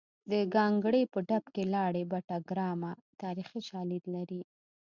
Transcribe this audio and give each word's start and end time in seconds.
د 0.31 0.33
ګانګړې 0.55 1.01
په 1.13 1.19
ډب 1.27 1.43
کې 1.53 1.63
لاړې 1.73 2.03
بټه 2.11 2.37
ګرامه 2.49 2.91
تاریخي 3.21 3.61
شالید 3.69 4.03
لري 4.15 4.41